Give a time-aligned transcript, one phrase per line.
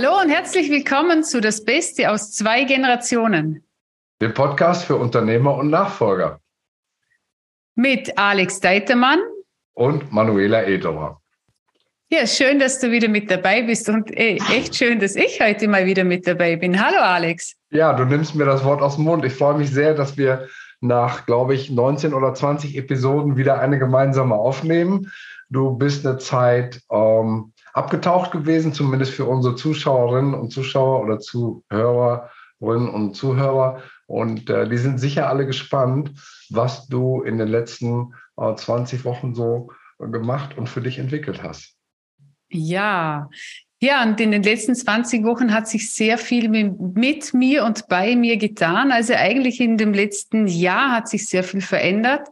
[0.00, 3.64] Hallo und herzlich willkommen zu Das Beste aus zwei Generationen.
[4.22, 6.38] Dem Podcast für Unternehmer und Nachfolger.
[7.74, 9.18] Mit Alex Deitermann
[9.74, 11.20] und Manuela Ederer.
[12.10, 15.66] Ja, schön, dass du wieder mit dabei bist und äh, echt schön, dass ich heute
[15.66, 16.80] mal wieder mit dabei bin.
[16.80, 17.56] Hallo Alex.
[17.70, 19.24] Ja, du nimmst mir das Wort aus dem Mund.
[19.24, 20.46] Ich freue mich sehr, dass wir
[20.80, 25.10] nach, glaube ich, 19 oder 20 Episoden wieder eine gemeinsame aufnehmen.
[25.50, 32.90] Du bist eine Zeit ähm, abgetaucht gewesen, zumindest für unsere Zuschauerinnen und Zuschauer oder Zuhörerinnen
[32.90, 33.82] und Zuhörer.
[34.06, 36.12] Und äh, die sind sicher alle gespannt,
[36.50, 41.76] was du in den letzten äh, 20 Wochen so gemacht und für dich entwickelt hast.
[42.50, 43.28] Ja,
[43.80, 48.16] ja, und in den letzten 20 Wochen hat sich sehr viel mit mir und bei
[48.16, 48.90] mir getan.
[48.90, 52.28] Also eigentlich in dem letzten Jahr hat sich sehr viel verändert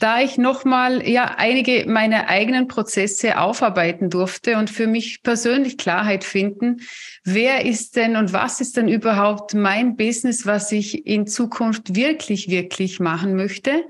[0.00, 6.24] da ich nochmal ja einige meiner eigenen Prozesse aufarbeiten durfte und für mich persönlich Klarheit
[6.24, 6.80] finden,
[7.24, 12.48] wer ist denn und was ist denn überhaupt mein Business, was ich in Zukunft wirklich,
[12.48, 13.84] wirklich machen möchte.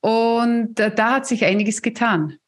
[0.00, 2.38] Und äh, da hat sich einiges getan.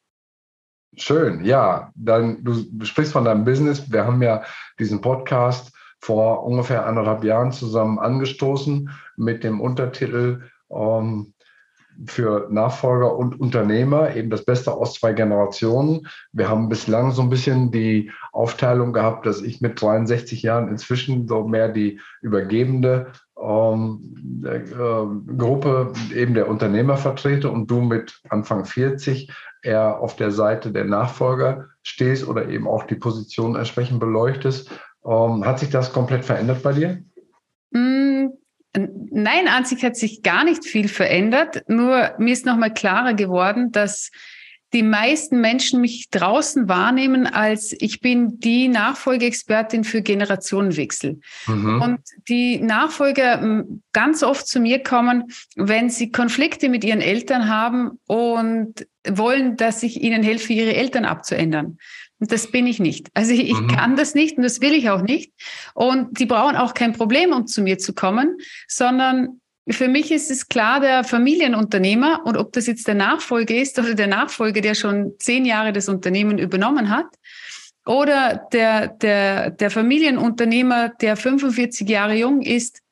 [0.96, 1.92] Schön, ja.
[1.94, 3.90] Dann, du sprichst von deinem Business.
[3.90, 4.42] Wir haben ja
[4.78, 11.34] diesen Podcast vor ungefähr anderthalb Jahren zusammen angestoßen mit dem Untertitel ähm,
[12.06, 16.06] für Nachfolger und Unternehmer, eben das Beste aus zwei Generationen.
[16.32, 21.26] Wir haben bislang so ein bisschen die Aufteilung gehabt, dass ich mit 63 Jahren inzwischen
[21.26, 24.60] so mehr die übergebende ähm, äh,
[25.36, 29.30] Gruppe eben der Unternehmer vertrete und du mit Anfang 40
[29.62, 34.70] eher auf der Seite der Nachfolger stehst oder eben auch die Position entsprechend beleuchtest.
[35.04, 37.02] Ähm, hat sich das komplett verändert bei dir?
[39.22, 41.64] Nein, an sich hat sich gar nicht viel verändert.
[41.68, 44.10] Nur mir ist nochmal klarer geworden, dass
[44.72, 51.20] die meisten Menschen mich draußen wahrnehmen als ich bin die Nachfolgeexpertin für Generationenwechsel.
[51.46, 51.80] Mhm.
[51.80, 57.98] Und die Nachfolger ganz oft zu mir kommen, wenn sie Konflikte mit ihren Eltern haben
[58.06, 61.78] und wollen, dass ich ihnen helfe, ihre Eltern abzuändern.
[62.20, 63.08] Und das bin ich nicht.
[63.14, 63.68] Also ich, mhm.
[63.68, 65.32] kann das nicht und das will ich auch nicht.
[65.74, 69.40] Und die brauchen auch kein Problem, um zu mir zu kommen, sondern
[69.70, 73.94] für mich ist es klar, der Familienunternehmer und ob das jetzt der Nachfolger ist oder
[73.94, 77.06] der Nachfolger, der schon zehn Jahre das Unternehmen übernommen hat,
[77.88, 82.82] oder der, der, der Familienunternehmer, der 45 Jahre jung ist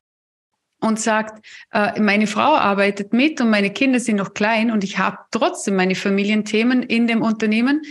[0.80, 4.98] und sagt, äh, meine Frau arbeitet mit und meine Kinder sind noch klein und ich
[4.98, 7.82] habe trotzdem meine Familienthemen in dem Unternehmen,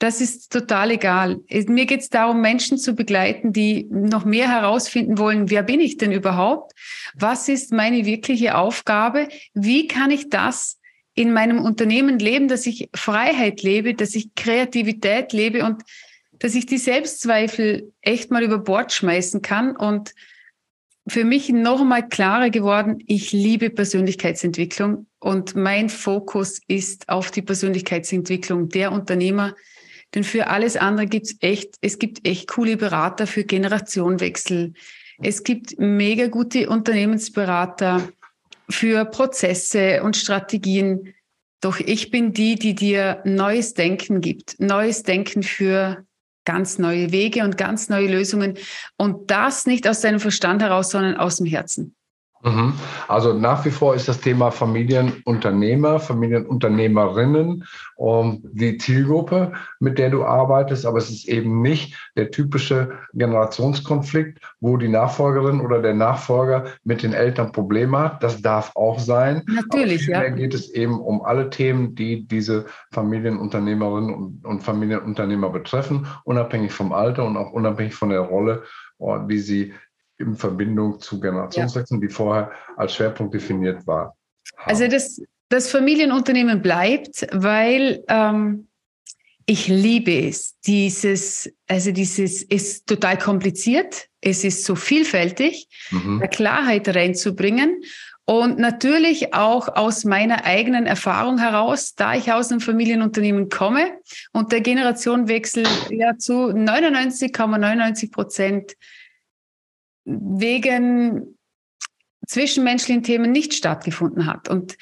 [0.00, 1.40] das ist total egal.
[1.68, 5.98] Mir geht es darum, Menschen zu begleiten, die noch mehr herausfinden wollen, wer bin ich
[5.98, 6.72] denn überhaupt?
[7.14, 9.28] Was ist meine wirkliche Aufgabe?
[9.52, 10.78] Wie kann ich das
[11.14, 15.82] in meinem Unternehmen leben, dass ich Freiheit lebe, dass ich Kreativität lebe und
[16.32, 20.14] dass ich die Selbstzweifel echt mal über Bord schmeißen kann und
[21.06, 27.42] für mich noch einmal klarer geworden, ich liebe Persönlichkeitsentwicklung und mein Fokus ist auf die
[27.42, 29.54] Persönlichkeitsentwicklung der Unternehmer,
[30.14, 34.72] denn für alles andere gibt's echt, es gibt echt coole Berater für Generationenwechsel.
[35.22, 38.08] Es gibt mega gute Unternehmensberater
[38.68, 41.14] für Prozesse und Strategien.
[41.60, 46.04] Doch ich bin die, die dir neues Denken gibt, neues Denken für
[46.44, 48.56] ganz neue Wege und ganz neue Lösungen.
[48.96, 51.94] Und das nicht aus deinem Verstand heraus, sondern aus dem Herzen.
[52.42, 52.72] Mhm.
[53.06, 57.64] Also nach wie vor ist das Thema Familienunternehmer, Familienunternehmerinnen
[57.96, 64.38] um, die Zielgruppe, mit der du arbeitest, aber es ist eben nicht der typische Generationskonflikt,
[64.60, 68.22] wo die Nachfolgerin oder der Nachfolger mit den Eltern Probleme hat.
[68.22, 69.42] Das darf auch sein.
[69.46, 70.34] Natürlich, aber ja.
[70.34, 76.92] geht es eben um alle Themen, die diese Familienunternehmerinnen und, und Familienunternehmer betreffen, unabhängig vom
[76.92, 78.62] Alter und auch unabhängig von der Rolle,
[79.28, 79.74] die sie
[80.20, 82.08] in Verbindung zu Generationswechseln, ja.
[82.08, 84.16] die vorher als Schwerpunkt definiert war.
[84.64, 88.68] Also das, das Familienunternehmen bleibt, weil ähm,
[89.46, 90.56] ich liebe es.
[90.60, 94.06] Dieses, also dieses ist total kompliziert.
[94.20, 96.22] Es ist so vielfältig, mhm.
[96.30, 97.82] Klarheit reinzubringen.
[98.26, 103.94] Und natürlich auch aus meiner eigenen Erfahrung heraus, da ich aus einem Familienunternehmen komme
[104.32, 108.74] und der Generationenwechsel ja zu 99,99 Prozent ,99
[110.04, 111.38] wegen
[112.26, 114.48] zwischenmenschlichen Themen nicht stattgefunden hat.
[114.48, 114.76] Und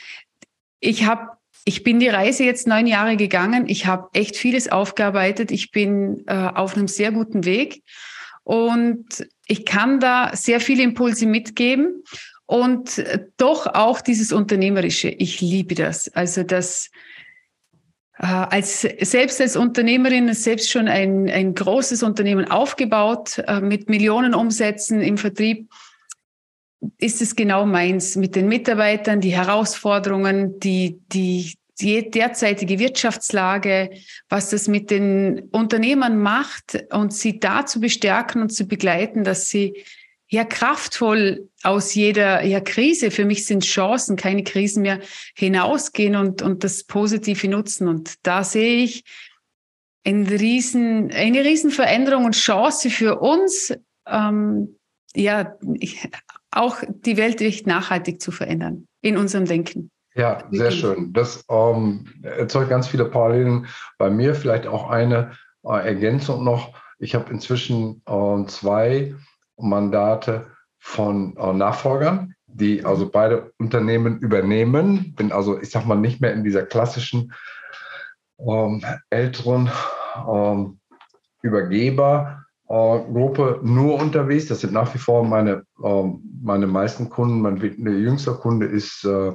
[0.81, 3.69] ich habe ich bin die Reise jetzt neun Jahre gegangen.
[3.69, 5.51] Ich habe echt vieles aufgearbeitet.
[5.51, 7.83] Ich bin äh, auf einem sehr guten Weg
[8.43, 12.03] und ich kann da sehr viele Impulse mitgeben
[12.47, 13.05] und
[13.37, 15.11] doch auch dieses Unternehmerische.
[15.11, 16.09] Ich liebe das.
[16.15, 16.89] Also das,
[18.19, 25.01] als selbst als Unternehmerin selbst schon ein, ein großes Unternehmen aufgebaut äh, mit Millionen Umsätzen
[25.01, 25.71] im Vertrieb
[26.99, 33.91] ist es genau meins mit den Mitarbeitern, die Herausforderungen, die, die, die derzeitige Wirtschaftslage,
[34.29, 39.49] was das mit den Unternehmern macht und sie da zu bestärken und zu begleiten, dass
[39.49, 39.85] sie
[40.29, 45.01] ja kraftvoll aus jeder ja, Krise, für mich sind Chancen, keine Krisen mehr,
[45.35, 47.89] hinausgehen und, und das Positive nutzen.
[47.89, 49.05] Und da sehe ich
[50.05, 53.75] ein riesen, eine Riesenveränderung und Chance für uns,
[54.07, 54.77] ähm,
[55.15, 55.57] ja,
[56.51, 59.91] auch die Welt echt nachhaltig zu verändern in unserem Denken.
[60.15, 61.13] Ja, sehr schön.
[61.13, 63.67] Das ähm, erzeugt ganz viele Parallelen
[63.99, 64.35] bei mir.
[64.35, 65.33] Vielleicht auch eine
[65.65, 66.75] äh, Ergänzung noch.
[66.99, 69.15] Ich habe inzwischen äh, zwei
[69.59, 70.47] Mandate
[70.79, 75.15] von äh, Nachfolgern, die also beide Unternehmen übernehmen.
[75.17, 77.33] Bin also, ich sag mal, nicht mehr in dieser klassischen
[78.39, 79.71] ähm, älteren
[80.29, 80.79] ähm,
[81.43, 84.47] Übergebergruppe nur unterwegs.
[84.47, 87.41] Das sind nach wie vor meine, ähm, meine meisten Kunden.
[87.41, 89.33] Mein jüngster Kunde ist, äh,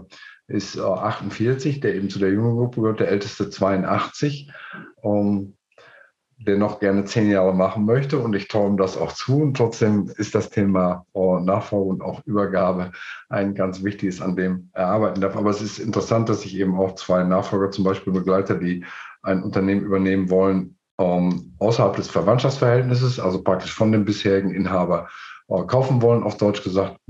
[0.47, 4.51] ist 48, äh, der eben zu der jungen Gruppe gehört, der älteste 82.
[5.03, 5.55] Ähm,
[6.45, 9.41] der noch gerne zehn Jahre machen möchte und ich traue ihm das auch zu.
[9.41, 12.91] Und trotzdem ist das Thema Nachfolge und auch Übergabe
[13.29, 15.35] ein ganz wichtiges, an dem er arbeiten darf.
[15.35, 18.85] Aber es ist interessant, dass ich eben auch zwei Nachfolger zum Beispiel begleite, die
[19.21, 25.07] ein Unternehmen übernehmen wollen, ähm, außerhalb des Verwandtschaftsverhältnisses, also praktisch von dem bisherigen Inhaber
[25.47, 26.97] äh, kaufen wollen, auf Deutsch gesagt.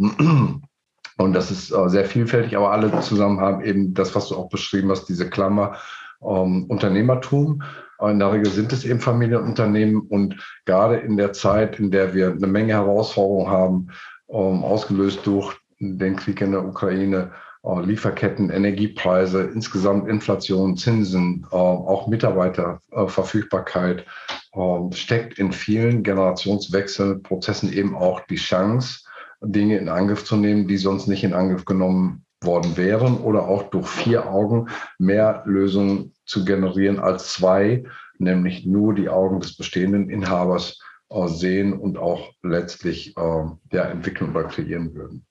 [1.17, 4.49] Und das ist äh, sehr vielfältig, aber alle zusammen haben eben das, was du auch
[4.49, 5.77] beschrieben hast, diese Klammer
[6.21, 7.63] ähm, Unternehmertum.
[8.09, 10.35] In der Regel sind es eben Familienunternehmen und
[10.65, 13.87] gerade in der Zeit, in der wir eine Menge Herausforderungen haben,
[14.29, 17.31] ähm, ausgelöst durch den Krieg in der Ukraine,
[17.63, 24.05] äh, Lieferketten, Energiepreise, insgesamt Inflation, Zinsen, äh, auch Mitarbeiterverfügbarkeit,
[24.53, 29.01] äh, steckt in vielen Generationswechselprozessen eben auch die Chance,
[29.41, 33.63] Dinge in Angriff zu nehmen, die sonst nicht in Angriff genommen worden wären oder auch
[33.69, 34.69] durch vier Augen
[34.99, 37.83] mehr Lösungen zu generieren als zwei,
[38.17, 40.79] nämlich nur die Augen des bestehenden Inhabers
[41.09, 45.25] äh, sehen und auch letztlich äh, ja, entwickeln oder kreieren würden.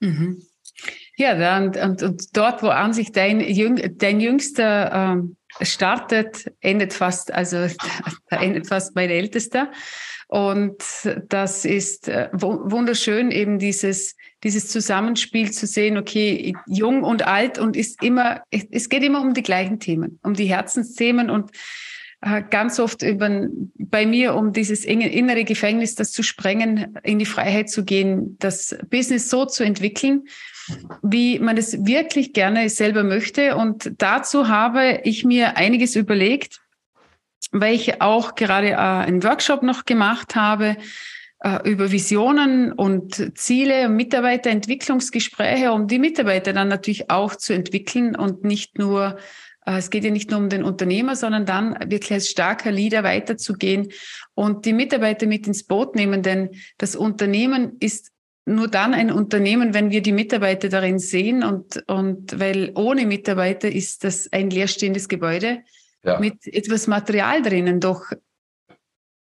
[0.00, 0.42] Mhm.
[1.16, 6.92] Ja, und, und, und, dort, wo an sich dein, Jüng, dein Jüngster ähm, startet, endet
[6.92, 7.66] fast, also
[8.30, 9.70] endet fast mein Ältester.
[10.28, 10.84] Und
[11.28, 17.76] das ist äh, wunderschön, eben dieses, dieses Zusammenspiel zu sehen, okay, jung und alt und
[17.76, 21.50] ist immer, es geht immer um die gleichen Themen, um die Herzensthemen und
[22.20, 23.48] äh, ganz oft über,
[23.78, 28.76] bei mir um dieses innere Gefängnis, das zu sprengen, in die Freiheit zu gehen, das
[28.90, 30.24] Business so zu entwickeln,
[31.02, 33.56] wie man es wirklich gerne selber möchte.
[33.56, 36.60] Und dazu habe ich mir einiges überlegt
[37.52, 40.76] weil ich auch gerade äh, einen Workshop noch gemacht habe
[41.64, 48.76] über Visionen und Ziele, Mitarbeiterentwicklungsgespräche, um die Mitarbeiter dann natürlich auch zu entwickeln und nicht
[48.76, 49.18] nur
[49.68, 53.04] äh, es geht ja nicht nur um den Unternehmer, sondern dann wirklich als starker Leader
[53.04, 53.88] weiterzugehen
[54.34, 58.10] und die Mitarbeiter mit ins Boot nehmen, denn das Unternehmen ist
[58.46, 63.70] nur dann ein Unternehmen, wenn wir die Mitarbeiter darin sehen und, und weil ohne Mitarbeiter
[63.70, 65.58] ist das ein leerstehendes Gebäude
[66.02, 66.18] ja.
[66.18, 67.78] mit etwas Material drinnen.
[67.78, 68.10] Doch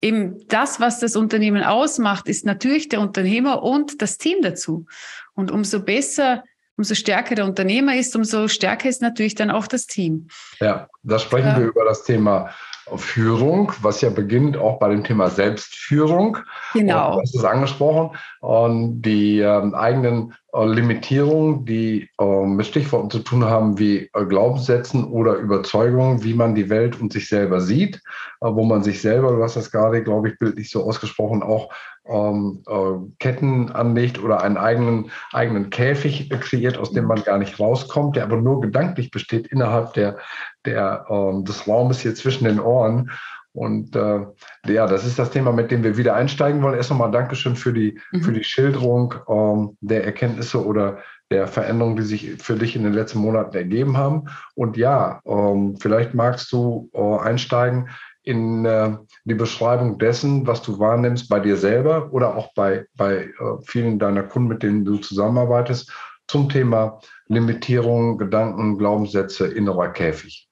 [0.06, 4.86] eben das, was das Unternehmen ausmacht, ist natürlich der Unternehmer und das Team dazu.
[5.34, 6.44] Und umso besser,
[6.78, 10.28] umso stärker der Unternehmer ist, umso stärker ist natürlich dann auch das Team.
[10.60, 11.60] Ja, da sprechen ja.
[11.60, 12.52] wir über das Thema
[12.96, 16.38] Führung, was ja beginnt auch bei dem Thema Selbstführung.
[16.74, 17.20] Genau.
[17.20, 18.16] das ist angesprochen.
[18.42, 24.26] Und die ähm, eigenen äh, Limitierungen, die äh, mit Stichworten zu tun haben wie äh,
[24.26, 28.02] Glaubenssätzen oder Überzeugungen, wie man die Welt und sich selber sieht,
[28.42, 31.74] äh, wo man sich selber, du hast das gerade, glaube ich, bildlich so ausgesprochen, auch
[32.08, 37.60] ähm, äh, Ketten anlegt oder einen eigenen, eigenen Käfig kreiert, aus dem man gar nicht
[37.60, 40.18] rauskommt, der aber nur gedanklich besteht innerhalb der,
[40.66, 43.12] der, ähm, des Raumes hier zwischen den Ohren.
[43.56, 44.26] Und äh,
[44.68, 46.76] ja, das ist das Thema, mit dem wir wieder einsteigen wollen.
[46.76, 48.22] Erst nochmal Dankeschön für die, mhm.
[48.22, 50.98] für die Schilderung ähm, der Erkenntnisse oder
[51.32, 54.26] der Veränderungen, die sich für dich in den letzten Monaten ergeben haben.
[54.56, 57.90] Und ja, ähm, vielleicht magst du äh, einsteigen
[58.24, 63.16] in äh, die Beschreibung dessen, was du wahrnimmst bei dir selber oder auch bei, bei
[63.18, 63.32] äh,
[63.66, 65.92] vielen deiner Kunden, mit denen du zusammenarbeitest,
[66.28, 70.50] zum Thema Limitierung, Gedanken, Glaubenssätze, innerer Käfig.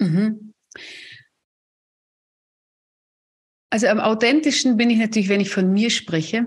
[0.00, 0.54] Mhm.
[3.70, 6.46] Also am authentischsten bin ich natürlich, wenn ich von mir spreche,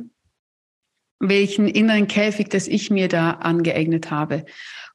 [1.20, 4.46] welchen inneren Käfig, das ich mir da angeeignet habe.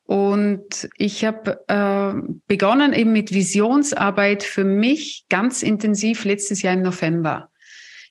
[0.04, 6.82] Und ich habe äh, begonnen eben mit Visionsarbeit für mich ganz intensiv letztes Jahr im
[6.82, 7.50] November.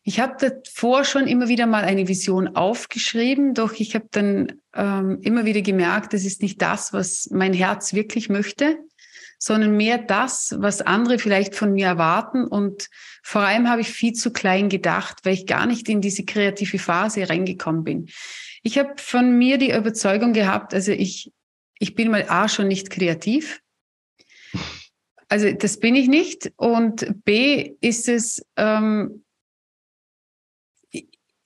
[0.03, 5.19] Ich habe davor schon immer wieder mal eine Vision aufgeschrieben, doch ich habe dann ähm,
[5.21, 8.77] immer wieder gemerkt, das ist nicht das, was mein Herz wirklich möchte,
[9.37, 12.45] sondern mehr das, was andere vielleicht von mir erwarten.
[12.45, 12.89] Und
[13.23, 16.79] vor allem habe ich viel zu klein gedacht, weil ich gar nicht in diese kreative
[16.79, 18.09] Phase reingekommen bin.
[18.63, 21.31] Ich habe von mir die Überzeugung gehabt, also ich,
[21.79, 23.61] ich bin mal A schon nicht kreativ.
[25.29, 26.51] Also das bin ich nicht.
[26.55, 29.23] Und B ist es, ähm,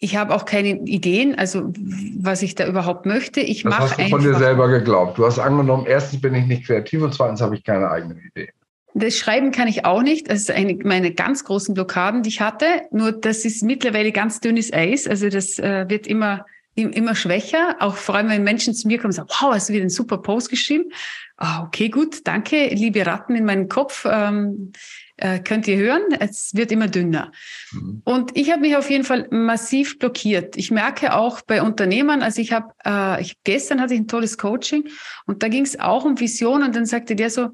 [0.04, 1.72] ich habe auch keine Ideen, also
[2.18, 3.40] was ich da überhaupt möchte.
[3.40, 5.20] Ich mache hast du von dir selber geglaubt.
[5.20, 8.50] Du hast angenommen, erstens bin ich nicht kreativ und zweitens habe ich keine eigenen Ideen.
[8.96, 10.30] Das Schreiben kann ich auch nicht.
[10.30, 12.66] Das ist eine meiner ganz großen Blockaden, die ich hatte.
[12.90, 15.08] Nur das ist mittlerweile ganz dünnes Eis.
[15.08, 17.78] Also das äh, wird immer immer schwächer.
[17.80, 19.90] Auch vor allem, wenn Menschen zu mir kommen und sagen, wow, hast du wieder einen
[19.90, 20.92] super Post geschrieben?
[21.38, 24.06] Ah, okay, gut, danke, liebe Ratten in meinem Kopf.
[24.10, 24.72] Ähm,
[25.18, 27.32] äh, könnt ihr hören, es wird immer dünner.
[27.72, 28.02] Mhm.
[28.06, 30.58] Und ich habe mich auf jeden Fall massiv blockiert.
[30.58, 34.38] Ich merke auch bei Unternehmern, also ich habe, äh, ich, gestern hatte ich ein tolles
[34.38, 34.90] Coaching
[35.26, 37.50] und da ging es auch um Vision und dann sagte der so,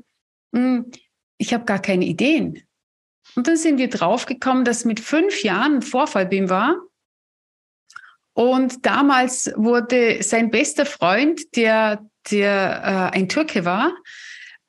[0.53, 0.91] hm,
[1.38, 2.63] ich habe gar keine Ideen.
[3.36, 6.75] Und dann sind wir draufgekommen, dass mit fünf Jahren ein Vorfall bei ihm war.
[8.38, 13.96] Und damals wurde sein bester Freund, der, der äh, ein Türke war,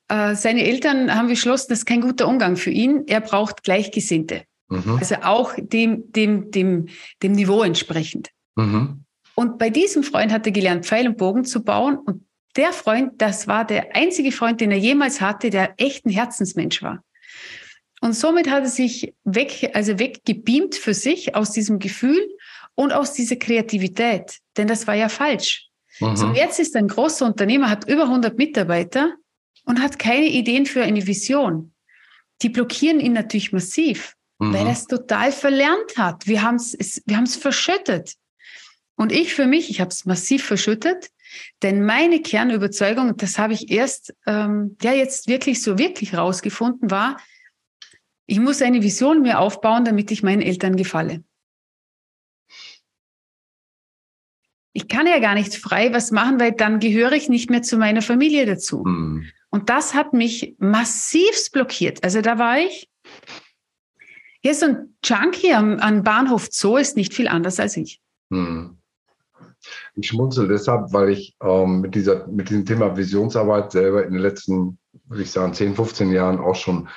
[0.07, 3.03] äh, seine Eltern haben beschlossen, das ist kein guter Umgang für ihn.
[3.05, 4.41] Er braucht Gleichgesinnte.
[4.69, 4.97] Mhm.
[4.99, 6.87] Also auch dem, dem, dem,
[7.21, 8.29] dem Niveau entsprechend.
[8.55, 9.03] Mhm.
[9.35, 11.99] Und bei diesem Freund hat er gelernt, Pfeil und Bogen zu bauen.
[11.99, 16.09] Und der Freund, das war der einzige Freund, den er jemals hatte, der echt ein
[16.09, 17.03] Herzensmensch war.
[18.01, 22.19] Und somit hat er sich weg, also weggebeamt für sich aus diesem Gefühl
[22.79, 24.37] und aus dieser Kreativität.
[24.55, 25.67] Denn das war ja falsch.
[25.99, 26.15] Mhm.
[26.15, 29.15] So, jetzt ist ein großer Unternehmer, hat über 100 Mitarbeiter
[29.65, 31.73] und hat keine Ideen für eine Vision.
[32.41, 34.53] Die blockieren ihn natürlich massiv, mhm.
[34.53, 36.25] weil er es total verlernt hat.
[36.25, 38.13] Wir haben es wir haben's verschüttet.
[38.95, 41.09] Und ich für mich, ich habe es massiv verschüttet,
[41.61, 47.17] denn meine Kernüberzeugung, das habe ich erst ähm, ja jetzt wirklich so wirklich rausgefunden, war,
[48.25, 51.25] ich muss eine Vision mir aufbauen, damit ich meinen Eltern gefalle.
[54.79, 57.75] Ich kann ja gar nicht frei was machen, weil dann gehöre ich nicht mehr zu
[57.75, 58.85] meiner Familie dazu.
[58.85, 59.25] Mhm.
[59.49, 62.01] Und das hat mich massivst blockiert.
[62.01, 62.89] Also da war ich,
[64.41, 67.99] hier so ein Junkie am, am Bahnhof Zoo ist nicht viel anders als ich.
[68.31, 68.77] Hm.
[69.95, 74.21] Ich schmunzel deshalb, weil ich ähm, mit, dieser, mit diesem Thema Visionsarbeit selber in den
[74.21, 76.87] letzten, würde ich sagen, 10, 15 Jahren auch schon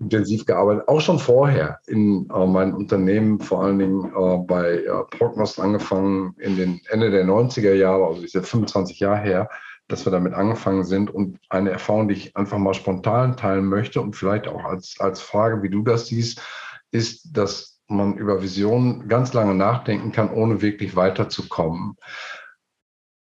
[0.00, 5.16] intensiv gearbeitet, auch schon vorher in äh, meinen Unternehmen, vor allen Dingen äh, bei äh,
[5.16, 9.50] Prognost angefangen in den Ende der 90er Jahre, also ist jetzt 25 Jahre her,
[9.88, 14.00] dass wir damit angefangen sind und eine Erfahrung, die ich einfach mal spontan teilen möchte
[14.00, 16.40] und vielleicht auch als, als Frage, wie du das siehst,
[16.90, 21.96] ist, dass man über Visionen ganz lange nachdenken kann, ohne wirklich weiterzukommen.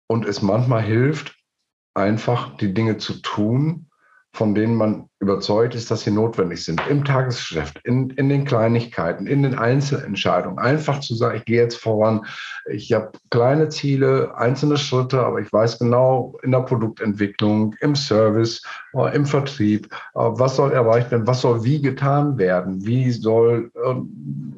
[0.08, 1.36] Und es manchmal hilft,
[1.96, 3.90] einfach die Dinge zu tun,
[4.32, 6.82] von denen man überzeugt ist, dass sie notwendig sind.
[6.90, 10.60] Im Tagesgeschäft, in, in den Kleinigkeiten, in den Einzelentscheidungen.
[10.60, 12.26] Einfach zu sagen, ich gehe jetzt voran.
[12.70, 18.62] Ich habe kleine Ziele, einzelne Schritte, aber ich weiß genau in der Produktentwicklung, im Service,
[18.94, 23.72] äh, im Vertrieb, äh, was soll erreicht werden, was soll wie getan werden, wie soll
[23.76, 23.94] äh,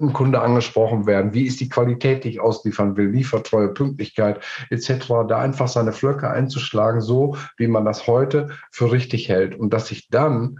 [0.03, 5.07] ein Kunde angesprochen werden, wie ist die Qualität, die ich ausliefern will, Liefertreue, Pünktlichkeit etc.
[5.27, 9.55] Da einfach seine Flöcke einzuschlagen, so wie man das heute für richtig hält.
[9.55, 10.54] Und dass sich dann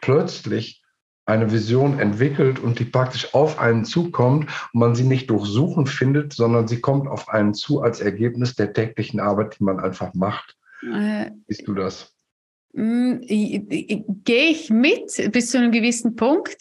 [0.00, 0.82] plötzlich
[1.26, 5.86] eine Vision entwickelt und die praktisch auf einen zukommt und man sie nicht durch Suchen
[5.86, 10.14] findet, sondern sie kommt auf einen zu als Ergebnis der täglichen Arbeit, die man einfach
[10.14, 10.56] macht.
[10.82, 12.14] Äh, Siehst du das?
[12.72, 16.56] Mm, gehe ich mit bis zu einem gewissen Punkt,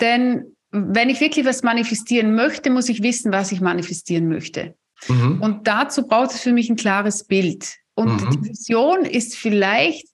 [0.00, 4.76] denn wenn ich wirklich was manifestieren möchte, muss ich wissen, was ich manifestieren möchte.
[5.08, 5.42] Mhm.
[5.42, 7.76] Und dazu braucht es für mich ein klares Bild.
[7.94, 8.30] Und mhm.
[8.30, 10.06] die Vision ist vielleicht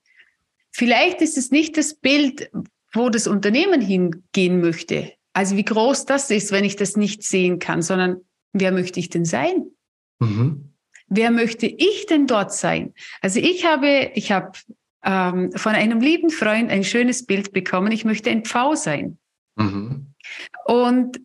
[0.77, 2.51] Vielleicht ist es nicht das Bild,
[2.93, 5.11] wo das Unternehmen hingehen möchte.
[5.33, 8.21] Also wie groß das ist, wenn ich das nicht sehen kann, sondern
[8.53, 9.71] wer möchte ich denn sein?
[10.19, 10.75] Mhm.
[11.09, 12.93] Wer möchte ich denn dort sein?
[13.23, 14.53] Also ich habe, ich habe
[15.03, 17.91] ähm, von einem lieben Freund ein schönes Bild bekommen.
[17.91, 19.17] Ich möchte ein Pfau sein.
[19.55, 20.13] Mhm.
[20.67, 21.23] Und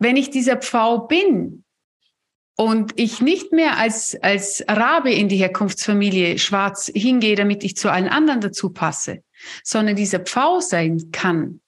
[0.00, 1.62] wenn ich dieser Pfau bin,
[2.60, 7.90] und ich nicht mehr als, als Arabe in die Herkunftsfamilie schwarz hingehe, damit ich zu
[7.90, 9.22] allen anderen dazu passe,
[9.62, 11.60] sondern dieser Pfau sein kann,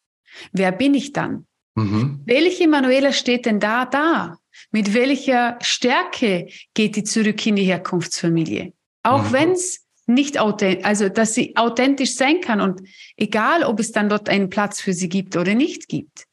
[0.52, 1.46] wer bin ich dann?
[1.76, 2.22] Mhm.
[2.24, 4.38] Welche Manuela steht denn da da?
[4.72, 8.72] Mit welcher Stärke geht die zurück in die Herkunftsfamilie?
[9.04, 9.32] Auch mhm.
[9.32, 12.80] wenn es nicht authentisch, also dass sie authentisch sein kann und
[13.16, 16.24] egal, ob es dann dort einen Platz für sie gibt oder nicht gibt.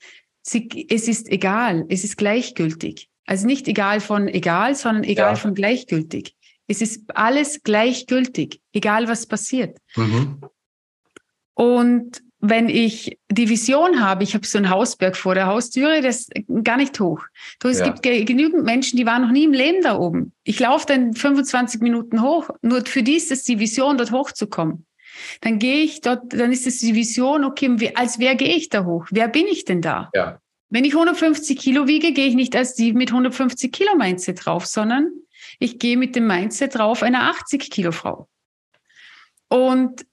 [0.41, 3.07] Sie, es ist egal, es ist gleichgültig.
[3.27, 5.35] Also nicht egal von egal, sondern egal ja.
[5.35, 6.35] von gleichgültig.
[6.67, 9.77] Es ist alles gleichgültig, egal was passiert.
[9.95, 10.41] Mhm.
[11.53, 16.29] Und wenn ich die Vision habe, ich habe so einen Hausberg vor der Haustüre, das
[16.29, 16.31] ist
[16.63, 17.21] gar nicht hoch.
[17.59, 17.89] Du, es ja.
[17.89, 20.33] gibt genügend Menschen, die waren noch nie im Leben da oben.
[20.43, 24.85] Ich laufe dann 25 Minuten hoch, nur für die ist es die Vision, dort hochzukommen.
[25.41, 28.85] Dann gehe ich dort, dann ist es die Vision, okay, als wer gehe ich da
[28.85, 29.07] hoch?
[29.09, 30.11] Wer bin ich denn da?
[30.13, 30.39] Ja.
[30.69, 34.65] Wenn ich 150 Kilo wiege, gehe ich nicht als die mit 150 Kilo Mindset drauf,
[34.65, 35.11] sondern
[35.59, 38.27] ich gehe mit dem Mindset drauf einer 80 Kilo Frau.
[39.49, 40.05] Und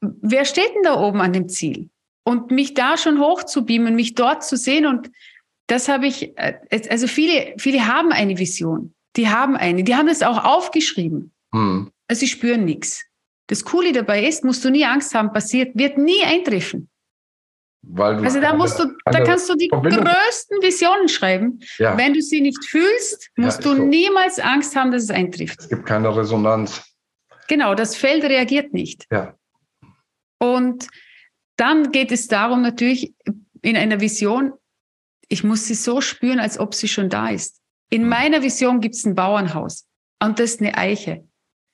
[0.00, 1.90] wer steht denn da oben an dem Ziel?
[2.24, 5.10] Und mich da schon hochzubeamen, mich dort zu sehen und
[5.66, 6.58] das habe ich, äh,
[6.90, 8.94] also viele, viele haben eine Vision.
[9.16, 9.82] Die haben eine.
[9.82, 11.32] Die haben es auch aufgeschrieben.
[11.52, 11.90] Hm.
[12.06, 13.04] Also sie spüren nichts.
[13.46, 16.90] Das Coole dabei ist, musst du nie Angst haben, passiert, wird nie eintreffen
[17.96, 20.04] also da musst du, da kannst du die Verbindung.
[20.04, 21.60] größten Visionen schreiben.
[21.78, 21.96] Ja.
[21.96, 23.84] Wenn du sie nicht fühlst, musst ja, du so.
[23.84, 25.60] niemals Angst haben, dass es eintrifft.
[25.60, 26.82] Es gibt keine Resonanz.
[27.48, 29.06] Genau, das Feld reagiert nicht.
[29.10, 29.34] Ja.
[30.38, 30.88] Und
[31.56, 33.14] dann geht es darum, natürlich
[33.62, 34.52] in einer Vision,
[35.28, 37.60] ich muss sie so spüren, als ob sie schon da ist.
[37.90, 38.08] In mhm.
[38.08, 39.86] meiner Vision gibt es ein Bauernhaus
[40.22, 41.24] und das ist eine Eiche.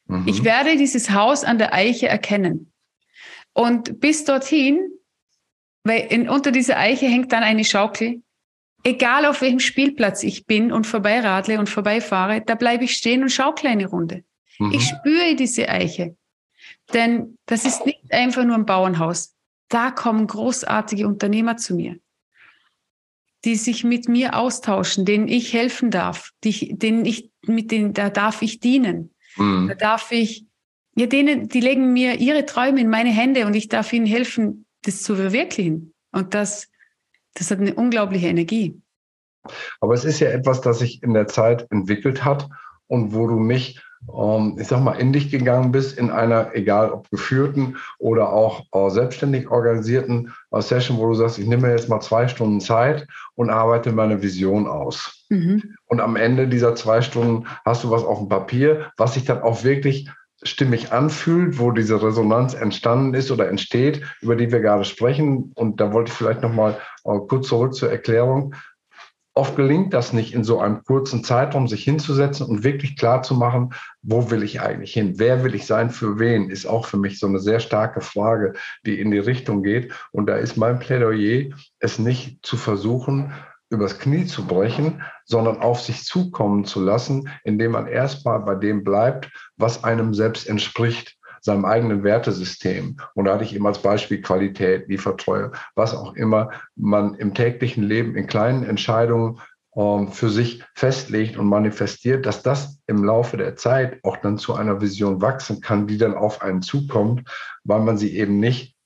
[0.06, 0.26] Mhm.
[0.26, 2.72] Ich werde dieses Haus an der Eiche erkennen.
[3.52, 4.90] Und bis dorthin
[5.84, 8.22] weil in, unter dieser Eiche hängt dann eine Schaukel.
[8.82, 13.30] Egal auf welchem Spielplatz ich bin und vorbeiradle und vorbeifahre, da bleibe ich stehen und
[13.30, 14.24] schaukle eine Runde.
[14.58, 14.72] Mhm.
[14.72, 16.16] Ich spüre diese Eiche.
[16.92, 19.34] Denn das ist nicht einfach nur ein Bauernhaus.
[19.68, 21.98] Da kommen großartige Unternehmer zu mir,
[23.44, 28.10] die sich mit mir austauschen, denen ich helfen darf, die, denen ich, mit denen, da
[28.10, 29.14] darf ich dienen.
[29.36, 29.68] Mhm.
[29.68, 30.46] Da darf ich,
[30.96, 34.66] ja, denen, die legen mir ihre Träume in meine Hände und ich darf ihnen helfen,
[34.82, 35.94] das zu verwirklichen.
[36.12, 36.68] Und das,
[37.34, 38.80] das hat eine unglaubliche Energie.
[39.80, 42.48] Aber es ist ja etwas, das sich in der Zeit entwickelt hat
[42.88, 43.80] und wo du mich,
[44.14, 48.64] ähm, ich sag mal, in dich gegangen bist, in einer, egal ob geführten oder auch
[48.72, 52.60] äh, selbstständig organisierten äh, Session, wo du sagst, ich nehme mir jetzt mal zwei Stunden
[52.60, 55.24] Zeit und arbeite meine Vision aus.
[55.30, 55.76] Mhm.
[55.86, 59.42] Und am Ende dieser zwei Stunden hast du was auf dem Papier, was sich dann
[59.42, 60.10] auch wirklich
[60.42, 65.52] stimmig anfühlt, wo diese Resonanz entstanden ist oder entsteht, über die wir gerade sprechen.
[65.54, 68.54] Und da wollte ich vielleicht noch mal äh, kurz zurück zur Erklärung.
[69.32, 73.34] Oft gelingt das nicht in so einem kurzen Zeitraum, sich hinzusetzen und wirklich klar zu
[73.34, 73.72] machen,
[74.02, 75.14] wo will ich eigentlich hin?
[75.18, 76.50] Wer will ich sein für wen?
[76.50, 79.92] Ist auch für mich so eine sehr starke Frage, die in die Richtung geht.
[80.10, 83.32] Und da ist mein Plädoyer, es nicht zu versuchen,
[83.70, 88.84] übers Knie zu brechen, sondern auf sich zukommen zu lassen, indem man erstmal bei dem
[88.84, 92.98] bleibt, was einem selbst entspricht, seinem eigenen Wertesystem.
[93.14, 97.84] Und da hatte ich eben als Beispiel Qualität, Liefertreue, was auch immer man im täglichen
[97.84, 99.40] Leben in kleinen Entscheidungen
[99.76, 104.54] ähm, für sich festlegt und manifestiert, dass das im Laufe der Zeit auch dann zu
[104.54, 107.28] einer Vision wachsen kann, die dann auf einen zukommt,
[107.64, 108.76] weil man sie eben nicht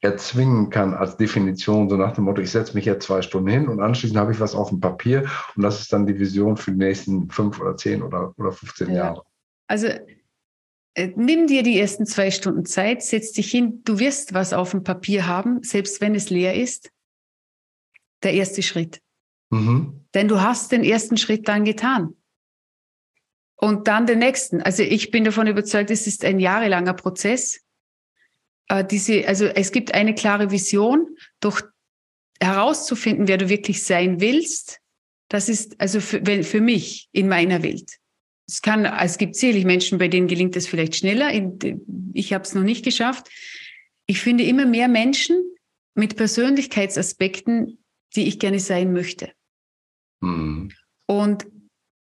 [0.00, 3.68] erzwingen kann als Definition, so nach dem Motto, ich setze mich jetzt zwei Stunden hin
[3.68, 6.72] und anschließend habe ich was auf dem Papier und das ist dann die Vision für
[6.72, 8.94] die nächsten fünf oder zehn oder, oder 15 ja.
[8.94, 9.22] Jahre.
[9.66, 9.88] Also
[10.94, 14.70] äh, nimm dir die ersten zwei Stunden Zeit, setz dich hin, du wirst was auf
[14.70, 16.90] dem Papier haben, selbst wenn es leer ist.
[18.22, 19.00] Der erste Schritt.
[19.50, 20.06] Mhm.
[20.14, 22.14] Denn du hast den ersten Schritt dann getan.
[23.56, 24.62] Und dann den nächsten.
[24.62, 27.63] Also ich bin davon überzeugt, es ist ein jahrelanger Prozess
[28.68, 31.60] äh, diese, also es gibt eine klare Vision, doch
[32.40, 34.80] herauszufinden, wer du wirklich sein willst,
[35.28, 37.98] das ist also für, für mich in meiner Welt.
[38.46, 41.32] Es kann, es gibt sicherlich Menschen, bei denen gelingt es vielleicht schneller.
[42.12, 43.28] Ich habe es noch nicht geschafft.
[44.06, 45.42] Ich finde immer mehr Menschen
[45.94, 47.78] mit Persönlichkeitsaspekten,
[48.16, 49.32] die ich gerne sein möchte.
[50.20, 50.70] Mhm.
[51.06, 51.46] Und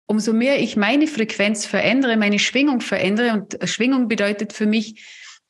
[0.05, 5.03] umso mehr ich meine Frequenz verändere, meine Schwingung verändere, und Schwingung bedeutet für mich,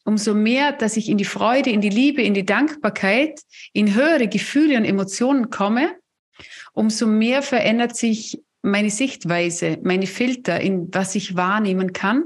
[0.05, 3.41] umso mehr, dass ich in die Freude, in die Liebe, in die Dankbarkeit,
[3.73, 5.95] in höhere Gefühle und Emotionen komme,
[6.73, 12.25] umso mehr verändert sich meine Sichtweise, meine Filter, in was ich wahrnehmen kann.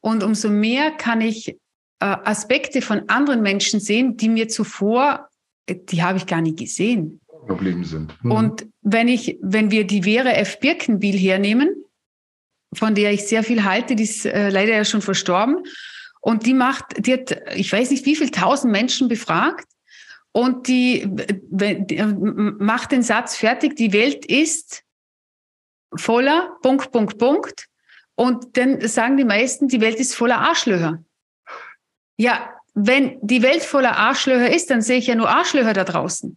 [0.00, 1.56] Und umso mehr kann ich äh,
[2.00, 5.28] Aspekte von anderen Menschen sehen, die mir zuvor,
[5.68, 7.20] die habe ich gar nicht gesehen.
[7.46, 8.14] Geblieben sind.
[8.22, 8.30] Mhm.
[8.30, 10.60] Und wenn ich, wenn wir die Vera F.
[10.60, 11.74] Birkenbiel hernehmen,
[12.74, 15.62] von der ich sehr viel halte, die ist äh, leider ja schon verstorben.
[16.20, 19.66] Und die macht, die hat, ich weiß nicht, wie viel tausend Menschen befragt.
[20.32, 24.84] Und die, die macht den Satz fertig, die Welt ist
[25.96, 27.66] voller Punkt, Punkt, Punkt.
[28.14, 31.02] Und dann sagen die meisten, die Welt ist voller Arschlöcher.
[32.16, 36.36] Ja, wenn die Welt voller Arschlöcher ist, dann sehe ich ja nur Arschlöcher da draußen.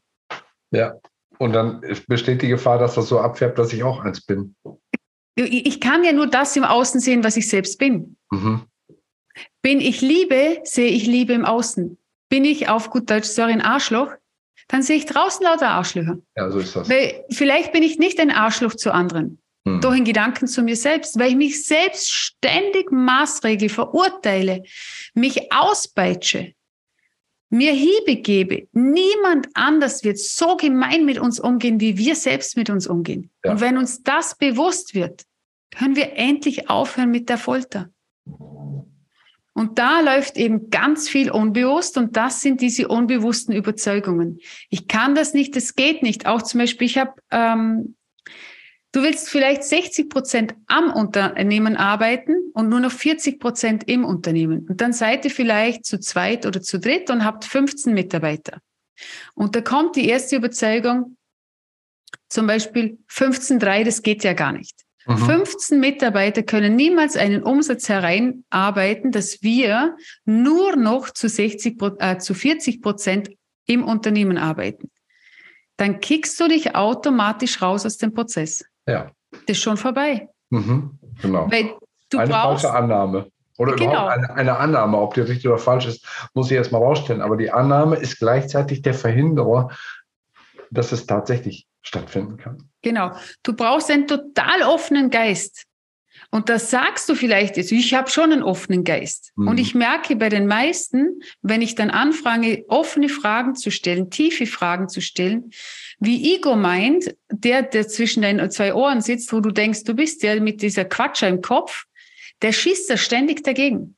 [0.72, 0.96] Ja,
[1.38, 4.56] und dann besteht die Gefahr, dass das so abfärbt, dass ich auch eins bin.
[5.36, 8.15] Ich kann ja nur das im Außen sehen, was ich selbst bin.
[8.32, 8.67] Mhm.
[9.62, 11.98] Bin ich Liebe, sehe ich Liebe im Außen.
[12.30, 14.12] Bin ich auf gut Deutsch, sorry, ein Arschloch,
[14.67, 16.17] dann sehe ich draußen lauter Arschlöcher.
[16.36, 16.89] Ja, so ist das.
[16.89, 19.41] Weil vielleicht bin ich nicht ein Arschloch zu anderen.
[19.67, 19.82] Hm.
[19.82, 24.63] Doch in Gedanken zu mir selbst, weil ich mich selbst ständig maßregel, verurteile,
[25.13, 26.54] mich auspeitsche,
[27.50, 28.67] mir Hiebe gebe.
[28.72, 33.30] Niemand anders wird so gemein mit uns umgehen, wie wir selbst mit uns umgehen.
[33.44, 33.52] Ja.
[33.52, 35.24] Und wenn uns das bewusst wird,
[35.78, 37.89] können wir endlich aufhören mit der Folter.
[39.62, 44.39] Und da läuft eben ganz viel unbewusst und das sind diese unbewussten Überzeugungen.
[44.71, 46.26] Ich kann das nicht, das geht nicht.
[46.26, 47.95] Auch zum Beispiel, ich habe, ähm,
[48.91, 54.65] du willst vielleicht 60 Prozent am Unternehmen arbeiten und nur noch 40 Prozent im Unternehmen.
[54.67, 58.62] Und dann seid ihr vielleicht zu zweit oder zu dritt und habt 15 Mitarbeiter.
[59.36, 61.17] Und da kommt die erste Überzeugung,
[62.30, 64.74] zum Beispiel 15,3, das geht ja gar nicht.
[65.12, 65.26] Mhm.
[65.26, 69.95] 15 Mitarbeiter können niemals einen Umsatz hereinarbeiten, dass wir
[70.26, 73.30] nur noch zu, 60, äh, zu 40 Prozent
[73.65, 74.89] im Unternehmen arbeiten.
[75.78, 78.63] Dann kickst du dich automatisch raus aus dem Prozess.
[78.88, 79.12] Ja.
[79.32, 80.30] Das ist schon vorbei.
[80.50, 81.00] Mhm.
[81.21, 81.50] Genau.
[81.50, 81.76] Weil
[82.10, 83.32] du eine brauchst, falsche Annahme.
[83.58, 83.91] Oder genau.
[83.91, 87.21] überhaupt eine, eine, Annahme, ob die richtig oder falsch ist, muss ich erst mal rausstellen.
[87.21, 89.69] Aber die Annahme ist gleichzeitig der Verhinderer,
[90.71, 92.70] dass es tatsächlich stattfinden kann.
[92.82, 93.15] Genau.
[93.44, 95.65] Du brauchst einen total offenen Geist.
[96.30, 99.34] Und das sagst du vielleicht jetzt, ich habe schon einen offenen Geist.
[99.36, 99.48] Mhm.
[99.50, 104.46] Und ich merke bei den meisten, wenn ich dann anfange, offene Fragen zu stellen, tiefe
[104.46, 105.52] Fragen zu stellen,
[106.00, 110.24] wie Ego meint, der, der zwischen deinen zwei Ohren sitzt, wo du denkst, du bist
[110.24, 111.86] der mit dieser Quatscher im Kopf,
[112.41, 113.96] der schießt da ständig dagegen.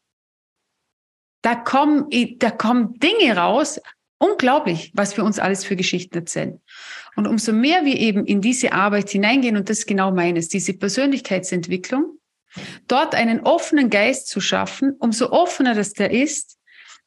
[1.44, 3.80] Da kommen, da kommen Dinge raus,
[4.18, 6.62] unglaublich, was wir uns alles für Geschichten erzählen.
[7.16, 10.74] Und umso mehr wir eben in diese Arbeit hineingehen, und das ist genau meines, diese
[10.74, 12.18] Persönlichkeitsentwicklung,
[12.88, 16.58] dort einen offenen Geist zu schaffen, umso offener das der ist,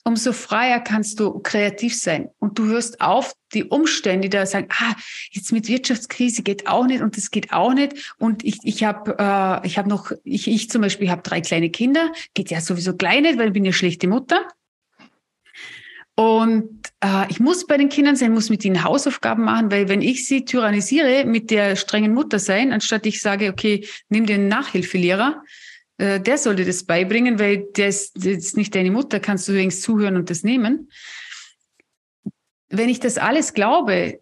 [0.07, 2.29] umso freier kannst du kreativ sein.
[2.38, 4.95] Und du hörst auf, die Umstände, die da sagen, ah,
[5.33, 8.14] jetzt mit Wirtschaftskrise geht auch nicht und das geht auch nicht.
[8.19, 11.71] Und ich, ich habe äh, ich hab noch, ich, ich zum Beispiel habe drei kleine
[11.71, 14.47] Kinder, geht ja sowieso klein nicht, weil ich bin ja schlechte Mutter.
[16.16, 20.00] Und äh, ich muss bei den Kindern sein, muss mit ihnen Hausaufgaben machen, weil wenn
[20.00, 24.48] ich sie tyrannisiere, mit der strengen Mutter sein, anstatt ich sage, okay, nimm dir einen
[24.48, 25.42] Nachhilfelehrer,
[25.98, 29.52] äh, der sollte das beibringen, weil der ist, der ist nicht deine Mutter, kannst du
[29.52, 30.90] übrigens zuhören und das nehmen.
[32.70, 34.20] Wenn ich das alles glaube,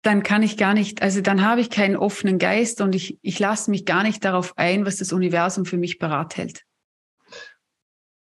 [0.00, 3.38] dann kann ich gar nicht, also dann habe ich keinen offenen Geist und ich, ich
[3.38, 6.64] lasse mich gar nicht darauf ein, was das Universum für mich bereithält.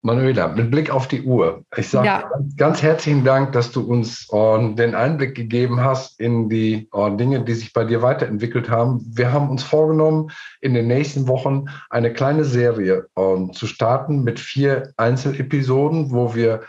[0.02, 2.30] Manuela, mit Blick auf die Uhr, ich sage ja.
[2.56, 7.44] ganz, herzlichen Dank, dass du uns äh, den Einblick gegeben hast in die äh, Dinge,
[7.44, 9.04] die sich bei dir weiterentwickelt haben.
[9.12, 10.30] Wir haben uns vorgenommen,
[10.60, 16.62] in den nächsten Wochen eine kleine Serie äh, zu starten mit vier Einzelepisoden, wo wir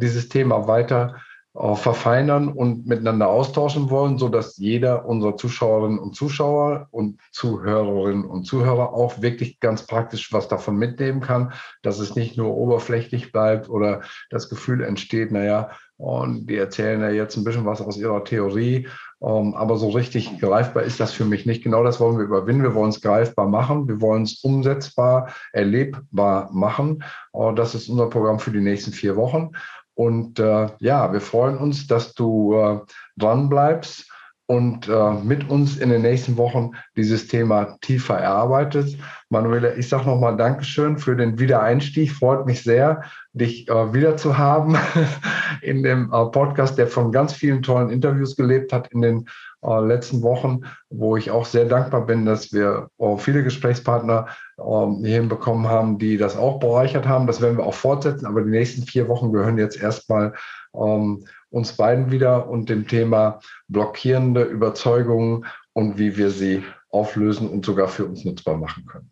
[0.00, 1.14] dieses Thema weiter
[1.54, 8.24] äh, verfeinern und miteinander austauschen wollen, so dass jeder unserer Zuschauerinnen und Zuschauer und Zuhörerinnen
[8.24, 13.32] und Zuhörer auch wirklich ganz praktisch was davon mitnehmen kann, dass es nicht nur oberflächlich
[13.32, 17.96] bleibt oder das Gefühl entsteht, naja, und die erzählen ja jetzt ein bisschen was aus
[17.96, 18.88] ihrer Theorie,
[19.22, 21.62] ähm, aber so richtig greifbar ist das für mich nicht.
[21.62, 22.64] Genau das wollen wir überwinden.
[22.64, 23.86] Wir wollen es greifbar machen.
[23.86, 27.04] Wir wollen es umsetzbar, erlebbar machen.
[27.32, 29.52] Äh, das ist unser Programm für die nächsten vier Wochen.
[29.94, 32.80] Und äh, ja, wir freuen uns, dass du äh,
[33.16, 34.11] dran bleibst
[34.46, 38.98] und äh, mit uns in den nächsten Wochen dieses Thema tiefer erarbeitet.
[39.30, 42.12] Manuela, ich sage nochmal Dankeschön für den Wiedereinstieg.
[42.12, 43.02] Freut mich sehr,
[43.32, 44.76] dich äh, wieder zu haben
[45.62, 49.28] in dem äh, Podcast, der von ganz vielen tollen Interviews gelebt hat in den
[49.62, 54.26] äh, letzten Wochen, wo ich auch sehr dankbar bin, dass wir äh, viele Gesprächspartner
[54.58, 54.62] äh,
[55.02, 57.26] hier hinbekommen haben, die das auch bereichert haben.
[57.26, 60.34] Das werden wir auch fortsetzen, aber die nächsten vier Wochen gehören jetzt erstmal
[60.74, 67.64] ähm, uns beiden wieder und dem Thema blockierende Überzeugungen und wie wir sie auflösen und
[67.64, 69.10] sogar für uns nutzbar machen können.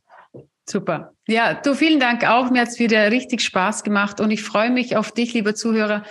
[0.68, 1.12] Super.
[1.26, 2.50] Ja, du vielen Dank auch.
[2.50, 6.04] Mir hat es wieder richtig Spaß gemacht und ich freue mich auf dich, lieber Zuhörer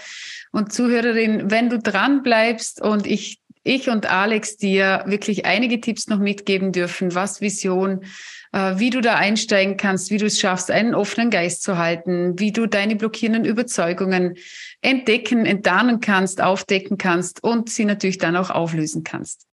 [0.52, 6.08] und Zuhörerin, wenn du dran bleibst und ich ich und Alex dir wirklich einige Tipps
[6.08, 8.06] noch mitgeben dürfen, was Vision,
[8.52, 12.52] wie du da einsteigen kannst, wie du es schaffst, einen offenen Geist zu halten, wie
[12.52, 14.38] du deine blockierenden Überzeugungen
[14.82, 19.50] entdecken, enttarnen kannst, aufdecken kannst und sie natürlich dann auch auflösen kannst.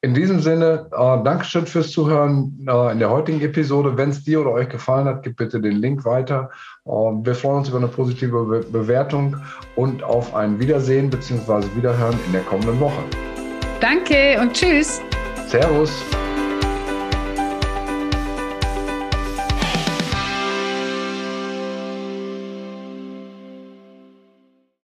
[0.00, 3.96] In diesem Sinne, äh, Dankeschön fürs Zuhören äh, in der heutigen Episode.
[3.96, 6.50] Wenn es dir oder euch gefallen hat, gib bitte den Link weiter.
[6.84, 9.36] Äh, wir freuen uns über eine positive Be Bewertung
[9.74, 11.66] und auf ein Wiedersehen bzw.
[11.74, 13.02] Wiederhören in der kommenden Woche.
[13.80, 15.00] Danke und tschüss.
[15.48, 16.04] Servus.